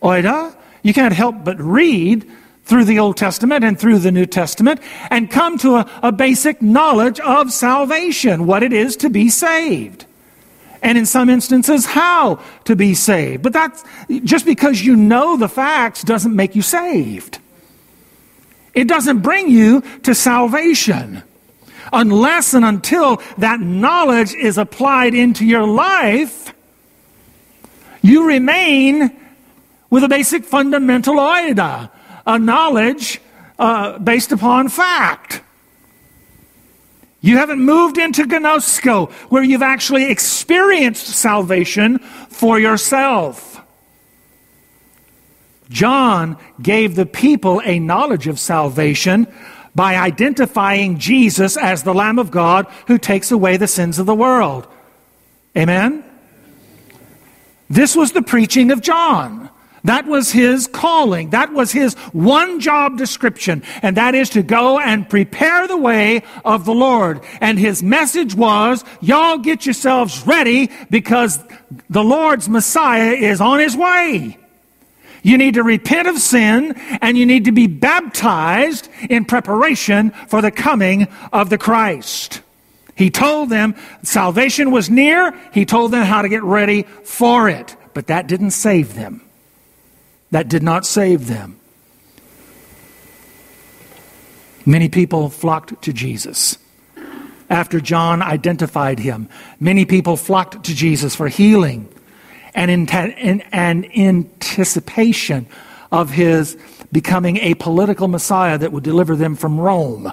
[0.02, 0.56] Oida?
[0.84, 2.26] You can't help but read
[2.70, 4.80] through the Old Testament and through the New Testament
[5.10, 10.06] and come to a, a, basic knowledge of salvation, what it is to be saved.
[10.84, 13.42] And in some instances, how to be saved.
[13.42, 13.84] But that's
[14.24, 17.40] just because you know the facts doesn't make you saved.
[18.76, 21.24] It doesn't bring you to salvation
[21.92, 26.54] unless and until that knowledge is applied into your life.
[28.04, 29.20] You remain
[29.90, 31.90] with a basic fundamental oida
[32.30, 33.20] a knowledge
[33.58, 35.42] uh, based upon fact.
[37.22, 41.98] You haven't moved into gnosko, where you've actually experienced salvation
[42.30, 43.60] for yourself.
[45.70, 49.28] John gave the people a knowledge of salvation
[49.74, 54.16] by identifying Jesus as the Lamb of God who takes away the sins of the
[54.16, 54.68] world.
[55.58, 56.04] Amen?
[57.70, 59.50] This was the preaching of John.
[59.84, 61.30] That was his calling.
[61.30, 63.64] That was his one job description.
[63.82, 67.22] And that is to go and prepare the way of the Lord.
[67.42, 71.40] And his message was, y'all get yourselves ready because
[71.90, 74.38] the Lord's Messiah is on his way.
[75.22, 80.42] You need to repent of sin and you need to be baptized in preparation for
[80.42, 82.42] the coming of the Christ.
[82.96, 85.34] He told them salvation was near.
[85.54, 87.76] He told them how to get ready for it.
[87.94, 89.22] But that didn't save them.
[90.32, 91.60] That did not save them.
[94.66, 96.58] Many people flocked to Jesus.
[97.50, 99.28] After John identified him,
[99.60, 101.90] many people flocked to Jesus for healing
[102.54, 105.48] and in, and anticipation
[105.92, 106.58] of his
[106.92, 110.12] becoming a political Messiah that would deliver them from Rome.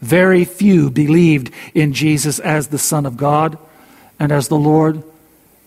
[0.00, 3.58] Very few believed in Jesus as the Son of God
[4.20, 5.02] and as the Lord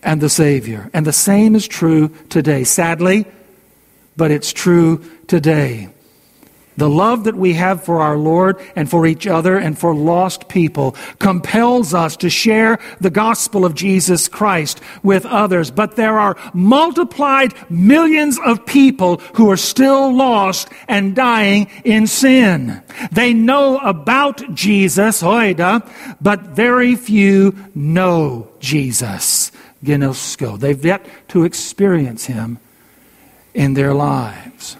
[0.03, 0.89] and the Savior.
[0.93, 2.63] And the same is true today.
[2.63, 3.25] Sadly,
[4.15, 5.89] but it's true today.
[6.77, 10.47] The love that we have for our Lord and for each other and for lost
[10.47, 15.71] people compels us to share the gospel of Jesus Christ with others.
[15.71, 22.83] But there are multiplied millions of people who are still lost and dying in sin.
[23.11, 25.87] They know about Jesus, oida,
[26.21, 29.46] but very few know Jesus,
[29.83, 30.59] ginosko.
[30.59, 32.59] They've yet to experience him
[33.53, 34.77] in their lives.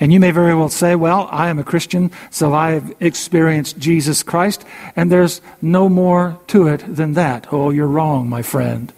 [0.00, 4.22] And you may very well say, well, I am a Christian, so I've experienced Jesus
[4.22, 7.52] Christ, and there's no more to it than that.
[7.52, 8.92] Oh, you're wrong, my friend.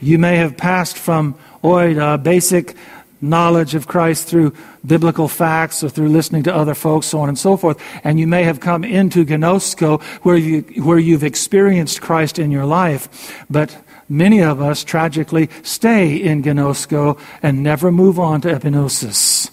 [0.00, 2.74] You may have passed from oid, basic
[3.20, 4.54] knowledge of Christ through
[4.86, 7.80] biblical facts or through listening to other folks, so on and so forth.
[8.04, 12.66] And you may have come into Gnosko where, you, where you've experienced Christ in your
[12.66, 13.44] life.
[13.50, 13.76] But
[14.08, 19.50] many of us tragically stay in Gnosko and never move on to epignosis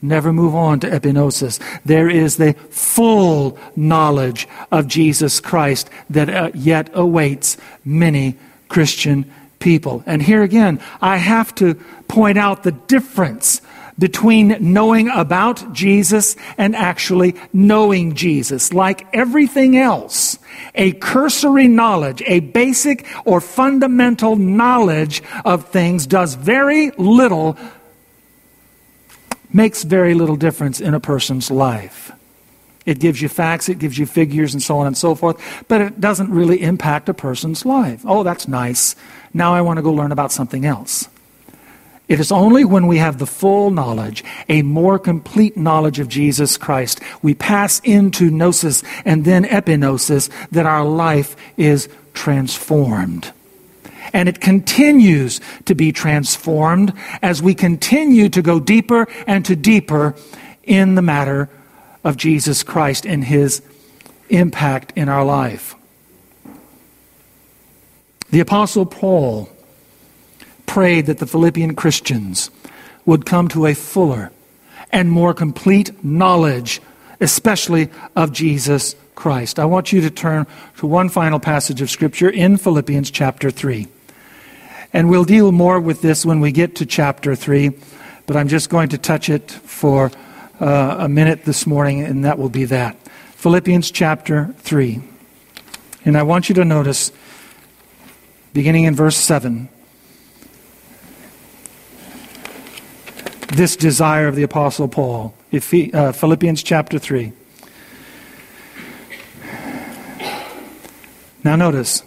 [0.00, 1.60] never move on to epignosis.
[1.84, 8.36] There is the full knowledge of Jesus Christ that uh, yet awaits many
[8.68, 10.02] Christian people.
[10.06, 11.74] And here again, I have to
[12.06, 13.60] point out the difference
[13.98, 18.72] between knowing about Jesus and actually knowing Jesus.
[18.72, 20.38] Like everything else,
[20.74, 27.56] a cursory knowledge, a basic or fundamental knowledge of things does very little
[29.50, 32.12] makes very little difference in a person's life.
[32.88, 35.36] It gives you facts, it gives you figures, and so on and so forth,
[35.68, 38.00] but it doesn't really impact a person's life.
[38.06, 38.96] Oh, that's nice.
[39.34, 41.06] Now I want to go learn about something else.
[42.08, 46.56] It is only when we have the full knowledge, a more complete knowledge of Jesus
[46.56, 53.30] Christ, we pass into gnosis and then epignosis, that our life is transformed.
[54.14, 60.14] And it continues to be transformed as we continue to go deeper and to deeper
[60.62, 61.50] in the matter
[62.08, 63.60] of Jesus Christ and his
[64.30, 65.74] impact in our life.
[68.30, 69.50] The Apostle Paul
[70.64, 72.50] prayed that the Philippian Christians
[73.04, 74.32] would come to a fuller
[74.90, 76.80] and more complete knowledge,
[77.20, 79.58] especially of Jesus Christ.
[79.58, 80.46] I want you to turn
[80.78, 83.86] to one final passage of Scripture in Philippians chapter 3.
[84.94, 87.70] And we'll deal more with this when we get to chapter 3,
[88.24, 90.10] but I'm just going to touch it for
[90.60, 92.96] uh, a minute this morning, and that will be that.
[93.36, 95.00] Philippians chapter 3.
[96.04, 97.12] And I want you to notice,
[98.52, 99.68] beginning in verse 7,
[103.54, 105.34] this desire of the Apostle Paul.
[105.52, 107.32] Uh, Philippians chapter 3.
[111.44, 112.02] Now, notice,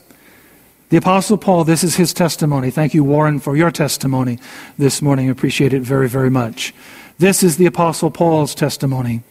[0.89, 2.69] the Apostle Paul, this is his testimony.
[2.69, 4.39] Thank you, Warren, for your testimony
[4.77, 5.29] this morning.
[5.29, 6.73] I appreciate it very, very much.
[7.21, 9.21] This is the Apostle Paul's testimony.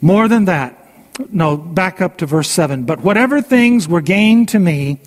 [0.00, 0.78] More than that,
[1.32, 2.84] no, back up to verse 7.
[2.84, 5.00] But whatever things were gained to me,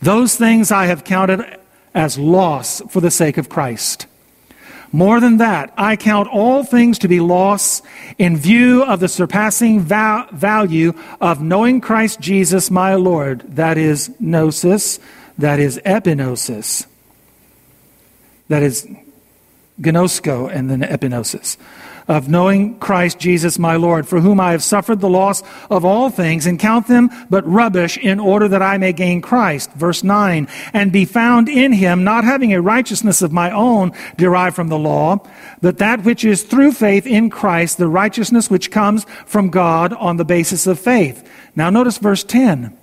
[0.00, 1.58] those things I have counted
[1.94, 4.06] as loss for the sake of Christ.
[4.90, 7.82] More than that, I count all things to be loss
[8.16, 13.44] in view of the surpassing va- value of knowing Christ Jesus my Lord.
[13.56, 14.98] That is gnosis,
[15.36, 16.86] that is epignosis,
[18.48, 18.88] that is
[19.80, 21.56] gnosko and then epignosis
[22.08, 26.10] of knowing Christ Jesus my Lord, for whom I have suffered the loss of all
[26.10, 29.72] things, and count them but rubbish in order that I may gain Christ.
[29.72, 34.56] Verse 9, and be found in him, not having a righteousness of my own derived
[34.56, 35.18] from the law,
[35.60, 40.16] but that which is through faith in Christ, the righteousness which comes from God on
[40.16, 41.28] the basis of faith.
[41.54, 42.76] Now notice verse 10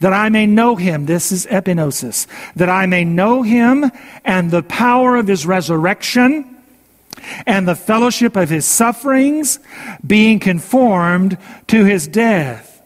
[0.00, 1.06] that I may know him.
[1.06, 2.26] This is epignosis.
[2.56, 3.90] That I may know him
[4.24, 6.56] and the power of his resurrection
[7.46, 9.58] and the fellowship of his sufferings,
[10.06, 11.36] being conformed
[11.66, 12.82] to his death,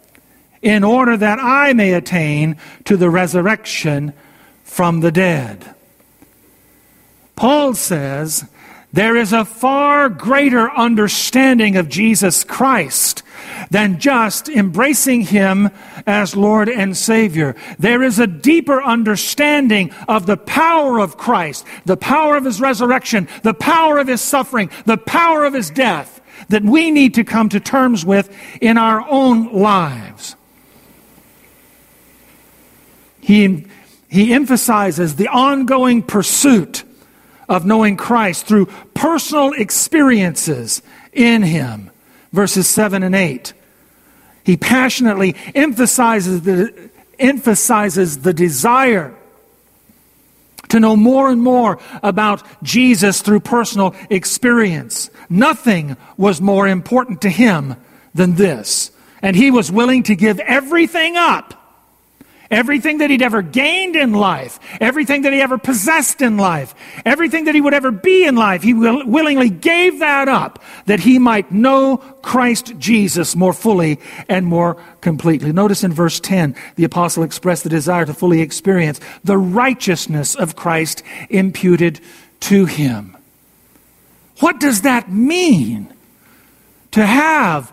[0.60, 4.12] in order that I may attain to the resurrection
[4.64, 5.74] from the dead.
[7.36, 8.48] Paul says
[8.94, 13.24] there is a far greater understanding of Jesus Christ
[13.68, 15.70] than just embracing Him
[16.06, 17.56] as Lord and Savior.
[17.76, 23.26] There is a deeper understanding of the power of Christ, the power of His resurrection,
[23.42, 27.48] the power of His suffering, the power of His death that we need to come
[27.48, 30.36] to terms with in our own lives.
[33.20, 33.66] He,
[34.08, 36.83] he emphasizes the ongoing pursuit
[37.48, 40.82] of knowing Christ through personal experiences
[41.12, 41.90] in Him
[42.34, 43.54] verses 7 and 8.
[44.44, 49.14] He passionately emphasizes the, emphasizes the desire
[50.68, 55.10] to know more and more about Jesus through personal experience.
[55.30, 57.76] Nothing was more important to him
[58.14, 58.90] than this.
[59.22, 61.63] And he was willing to give everything up
[62.50, 66.74] Everything that he'd ever gained in life, everything that he ever possessed in life,
[67.04, 71.00] everything that he would ever be in life, he will, willingly gave that up that
[71.00, 75.52] he might know Christ Jesus more fully and more completely.
[75.52, 80.56] Notice in verse 10, the apostle expressed the desire to fully experience the righteousness of
[80.56, 82.00] Christ imputed
[82.40, 83.16] to him.
[84.40, 85.92] What does that mean?
[86.92, 87.72] To have,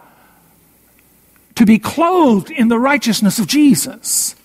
[1.56, 4.36] to be clothed in the righteousness of Jesus.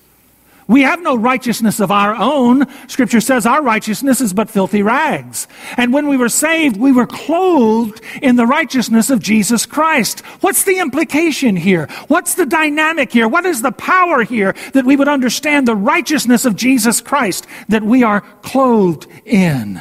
[0.69, 2.67] We have no righteousness of our own.
[2.89, 5.47] Scripture says our righteousness is but filthy rags.
[5.77, 10.21] And when we were saved, we were clothed in the righteousness of Jesus Christ.
[10.41, 11.87] What's the implication here?
[12.09, 13.29] What's the dynamic here?
[13.29, 17.85] What is the power here that we would understand the righteousness of Jesus Christ that
[17.85, 19.81] we are clothed in?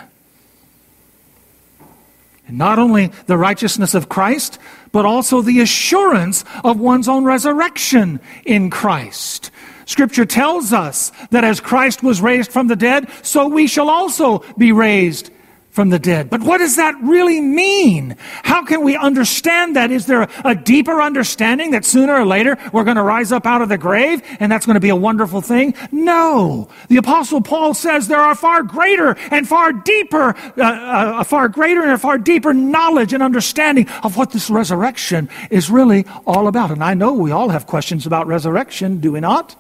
[2.48, 4.60] And not only the righteousness of Christ,
[4.92, 9.50] but also the assurance of one's own resurrection in Christ.
[9.86, 14.40] Scripture tells us that as Christ was raised from the dead, so we shall also
[14.58, 15.32] be raised
[15.76, 16.30] from the dead.
[16.30, 18.16] But what does that really mean?
[18.44, 19.92] How can we understand that?
[19.92, 23.62] Is there a deeper understanding that sooner or later we're going to rise up out
[23.62, 25.76] of the grave and that's going to be a wonderful thing?
[25.92, 26.70] No.
[26.88, 31.50] The apostle Paul says there are far greater and far deeper, uh, uh, a far
[31.50, 36.48] greater and a far deeper knowledge and understanding of what this resurrection is really all
[36.48, 36.72] about.
[36.72, 39.58] And I know we all have questions about resurrection, do we not?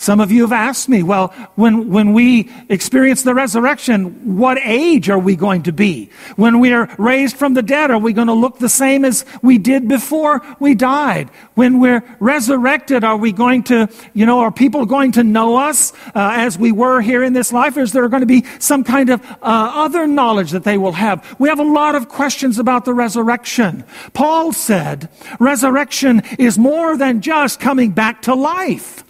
[0.00, 5.10] Some of you have asked me, well, when, when we experience the resurrection, what age
[5.10, 6.08] are we going to be?
[6.36, 9.24] When we are raised from the dead, are we going to look the same as
[9.42, 11.30] we did before we died?
[11.56, 15.92] When we're resurrected, are we going to, you know, are people going to know us
[16.14, 17.76] uh, as we were here in this life?
[17.76, 20.92] Or is there going to be some kind of uh, other knowledge that they will
[20.92, 21.26] have?
[21.40, 23.82] We have a lot of questions about the resurrection.
[24.12, 25.08] Paul said,
[25.40, 29.02] resurrection is more than just coming back to life.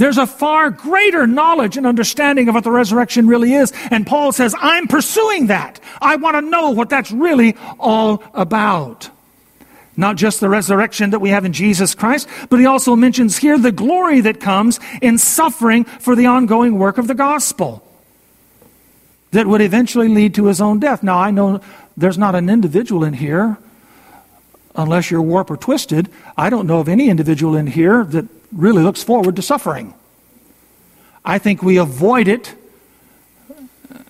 [0.00, 3.70] There's a far greater knowledge and understanding of what the resurrection really is.
[3.90, 5.78] And Paul says, I'm pursuing that.
[6.00, 9.10] I want to know what that's really all about.
[9.98, 13.58] Not just the resurrection that we have in Jesus Christ, but he also mentions here
[13.58, 17.86] the glory that comes in suffering for the ongoing work of the gospel
[19.32, 21.02] that would eventually lead to his own death.
[21.02, 21.60] Now, I know
[21.98, 23.58] there's not an individual in here,
[24.74, 26.08] unless you're warped or twisted.
[26.38, 29.94] I don't know of any individual in here that really looks forward to suffering.
[31.24, 32.54] I think we avoid it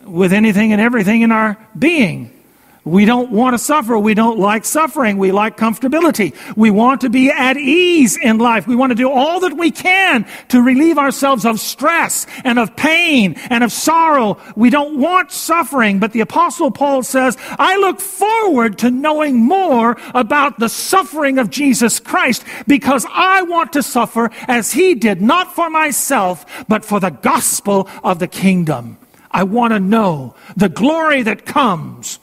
[0.05, 2.40] with anything and everything in our being.
[2.85, 3.99] We don't want to suffer.
[3.99, 5.19] We don't like suffering.
[5.19, 6.35] We like comfortability.
[6.57, 8.67] We want to be at ease in life.
[8.67, 12.75] We want to do all that we can to relieve ourselves of stress and of
[12.77, 14.39] pain and of sorrow.
[14.57, 19.99] We don't want suffering, but the apostle Paul says, I look forward to knowing more
[20.15, 25.55] about the suffering of Jesus Christ because I want to suffer as he did, not
[25.55, 28.97] for myself, but for the gospel of the kingdom.
[29.31, 32.19] I want to know the glory that comes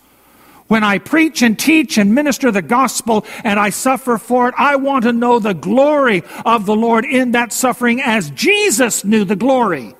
[0.67, 4.75] when I preach and teach and minister the gospel and I suffer for it, I
[4.75, 9.35] want to know the glory of the Lord in that suffering as Jesus knew the
[9.35, 9.95] glory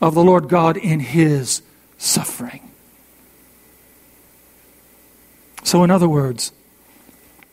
[0.00, 1.62] of the Lord God in his
[1.98, 2.70] suffering.
[5.64, 6.52] So, in other words,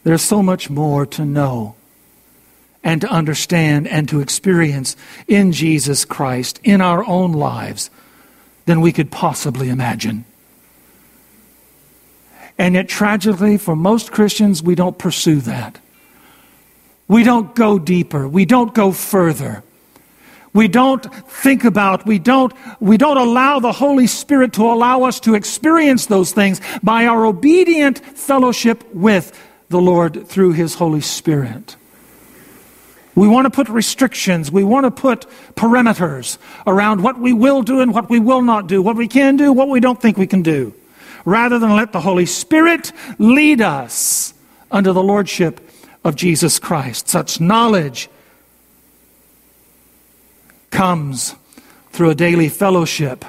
[0.04, 1.76] there's so much more to know
[2.84, 4.96] and to understand and to experience
[5.28, 7.90] in Jesus Christ in our own lives
[8.66, 10.26] than we could possibly imagine.
[12.62, 15.80] And yet, tragically, for most Christians, we don't pursue that.
[17.08, 18.28] We don't go deeper.
[18.28, 19.64] We don't go further.
[20.54, 25.20] We don't think about, we don't, we don't allow the Holy Spirit to allow us
[25.22, 29.36] to experience those things by our obedient fellowship with
[29.70, 31.76] the Lord through His Holy Spirit.
[33.16, 34.52] We want to put restrictions.
[34.52, 36.38] We want to put perimeters
[36.68, 39.52] around what we will do and what we will not do, what we can do,
[39.52, 40.76] what we don't think we can do
[41.26, 44.34] rather than let the Holy Spirit lead us
[44.72, 45.62] under the lordship
[46.04, 47.08] of Jesus Christ.
[47.08, 48.10] Such knowledge
[50.70, 51.36] comes
[51.92, 53.26] through a daily fellowship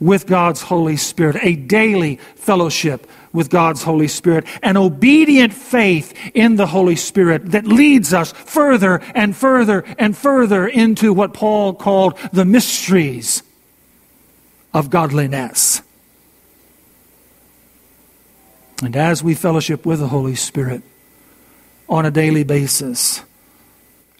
[0.00, 6.56] with God's Holy Spirit, a daily fellowship with God's Holy Spirit, an obedient faith in
[6.56, 12.18] the Holy Spirit that leads us further and further and further into what Paul called
[12.32, 13.42] the mysteries
[14.72, 15.82] of godliness.
[18.82, 20.82] And as we fellowship with the Holy Spirit
[21.88, 23.22] on a daily basis,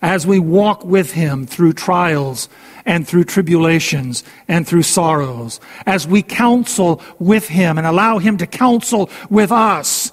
[0.03, 2.49] as we walk with Him through trials
[2.85, 8.47] and through tribulations and through sorrows, as we counsel with Him and allow Him to
[8.47, 10.13] counsel with us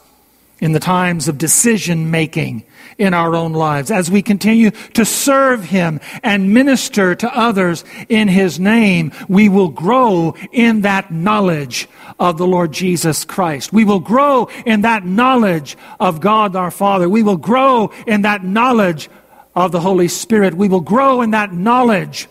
[0.59, 2.63] in the times of decision making
[3.03, 8.27] in our own lives, as we continue to serve Him and minister to others in
[8.27, 11.87] His name, we will grow in that knowledge
[12.19, 13.73] of the Lord Jesus Christ.
[13.73, 17.09] We will grow in that knowledge of God our Father.
[17.09, 19.09] We will grow in that knowledge
[19.55, 20.53] of the Holy Spirit.
[20.53, 22.27] We will grow in that knowledge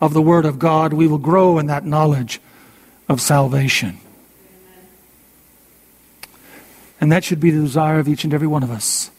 [0.00, 0.92] of the Word of God.
[0.92, 2.40] We will grow in that knowledge
[3.08, 3.98] of salvation.
[7.00, 9.10] And that should be the desire of each and every one of us.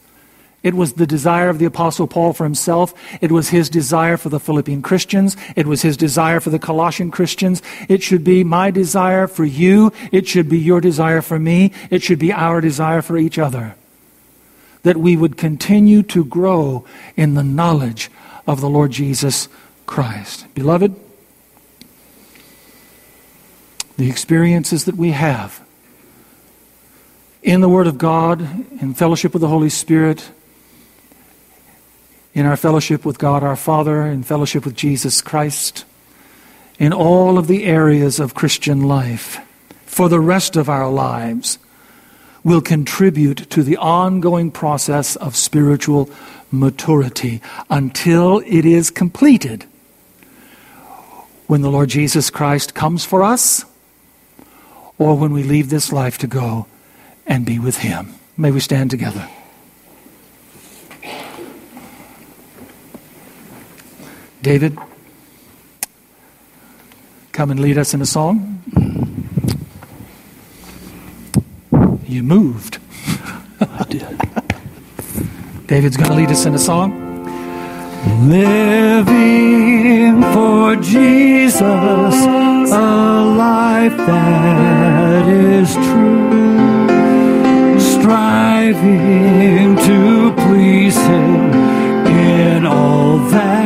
[0.64, 2.93] It was the desire of the Apostle Paul for himself.
[3.20, 5.36] It was his desire for the Philippian Christians.
[5.55, 7.64] It was his desire for the Colossian Christians.
[7.89, 9.91] It should be my desire for you.
[10.12, 11.72] It should be your desire for me.
[11.89, 13.76] It should be our desire for each other.
[14.84, 16.86] That we would continue to grow
[17.16, 18.12] in the knowledge
[18.45, 19.47] of the Lord Jesus
[19.88, 20.45] Christ.
[20.53, 20.95] Beloved,
[23.97, 25.62] the experiences that we have
[27.43, 28.41] in the Word of God,
[28.80, 30.30] in fellowship with the Holy Spirit,
[32.34, 35.86] in our fellowship with God our Father, in fellowship with Jesus Christ,
[36.79, 39.39] in all of the areas of Christian life,
[39.86, 41.59] for the rest of our lives,
[42.43, 46.09] will contribute to the ongoing process of spiritual
[46.51, 49.65] maturity until it is completed.
[51.47, 53.65] When the Lord Jesus Christ comes for us,
[54.97, 56.67] or when we leave this life to go
[57.25, 58.13] and be with Him.
[58.38, 59.27] May we stand together.
[64.41, 64.77] David,
[67.31, 68.63] come and lead us in a song.
[72.07, 72.79] You moved.
[73.61, 74.03] I did.
[75.67, 76.91] David's going to lead us in a song.
[78.27, 86.89] Living for Jesus, a life that is true.
[87.79, 91.53] Striving to please Him
[92.07, 93.61] in all that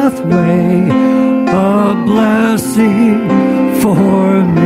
[0.00, 0.88] pathway,
[1.48, 3.28] a blessing
[3.82, 4.59] for me.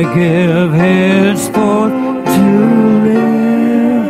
[0.00, 1.92] I give henceforth
[2.24, 2.40] to
[3.04, 4.08] live,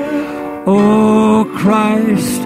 [0.69, 2.43] O Christ,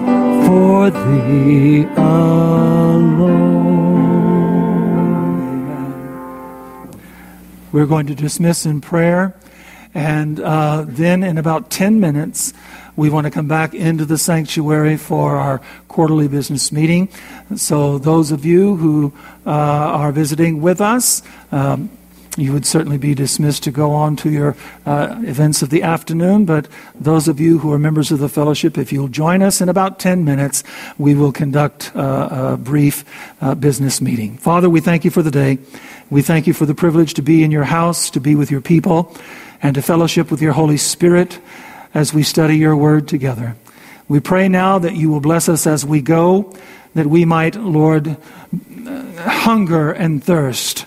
[0.47, 3.35] for thee alone.
[7.71, 9.35] We're going to dismiss in prayer.
[9.93, 12.51] And uh, then, in about 10 minutes,
[12.95, 17.09] we want to come back into the sanctuary for our quarterly business meeting.
[17.55, 19.13] So, those of you who
[19.45, 21.21] uh, are visiting with us,
[21.51, 21.91] um,
[22.37, 24.55] you would certainly be dismissed to go on to your
[24.85, 26.45] uh, events of the afternoon.
[26.45, 29.69] But those of you who are members of the fellowship, if you'll join us in
[29.69, 30.63] about 10 minutes,
[30.97, 33.05] we will conduct uh, a brief
[33.41, 34.37] uh, business meeting.
[34.37, 35.57] Father, we thank you for the day.
[36.09, 38.61] We thank you for the privilege to be in your house, to be with your
[38.61, 39.15] people,
[39.61, 41.39] and to fellowship with your Holy Spirit
[41.93, 43.55] as we study your word together.
[44.07, 46.53] We pray now that you will bless us as we go,
[46.93, 48.17] that we might, Lord,
[49.17, 50.84] hunger and thirst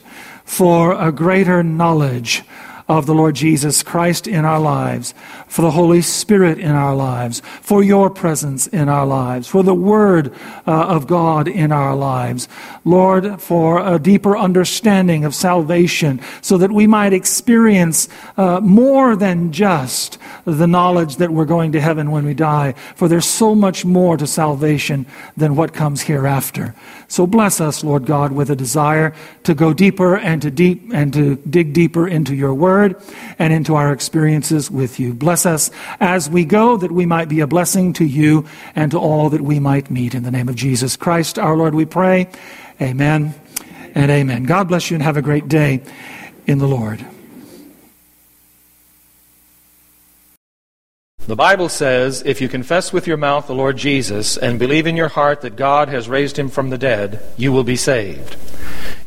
[0.49, 2.43] for a greater knowledge
[2.89, 5.13] of the Lord Jesus Christ in our lives,
[5.47, 9.75] for the Holy Spirit in our lives, for your presence in our lives, for the
[9.75, 10.33] Word
[10.67, 12.49] uh, of God in our lives.
[12.87, 18.09] Lord, for a deeper understanding of salvation, so that we might experience
[18.39, 20.17] uh, more than just
[20.47, 24.17] the knowledge that we're going to heaven when we die, for there's so much more
[24.17, 25.05] to salvation
[25.37, 26.75] than what comes hereafter.
[27.07, 29.15] So bless us, Lord God, with a desire
[29.45, 32.78] to go deeper and to deep and to dig deeper into your word
[33.39, 35.15] and into our experiences with you.
[35.15, 35.71] Bless us
[36.01, 39.41] as we go that we might be a blessing to you and to all that
[39.41, 40.15] we might meet.
[40.15, 42.29] In the name of Jesus Christ, our Lord, we pray.
[42.81, 43.35] Amen
[43.95, 44.45] and amen.
[44.45, 45.83] God bless you and have a great day
[46.47, 47.05] in the Lord.
[51.27, 54.97] The Bible says, if you confess with your mouth the Lord Jesus and believe in
[54.97, 58.35] your heart that God has raised him from the dead, you will be saved.